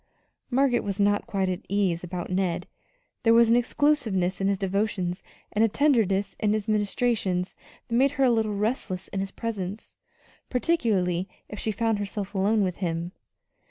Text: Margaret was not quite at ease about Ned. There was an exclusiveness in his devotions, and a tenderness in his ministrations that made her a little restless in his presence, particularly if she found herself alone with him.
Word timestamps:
Margaret 0.49 0.79
was 0.83 0.99
not 0.99 1.27
quite 1.27 1.47
at 1.47 1.61
ease 1.69 2.03
about 2.03 2.31
Ned. 2.31 2.65
There 3.21 3.35
was 3.35 3.51
an 3.51 3.55
exclusiveness 3.55 4.41
in 4.41 4.47
his 4.47 4.57
devotions, 4.57 5.21
and 5.51 5.63
a 5.63 5.67
tenderness 5.67 6.35
in 6.39 6.53
his 6.53 6.67
ministrations 6.67 7.53
that 7.87 7.93
made 7.93 8.13
her 8.17 8.23
a 8.23 8.31
little 8.31 8.55
restless 8.55 9.09
in 9.09 9.19
his 9.19 9.29
presence, 9.29 9.95
particularly 10.49 11.29
if 11.49 11.59
she 11.59 11.71
found 11.71 11.99
herself 11.99 12.33
alone 12.33 12.63
with 12.63 12.77
him. 12.77 13.11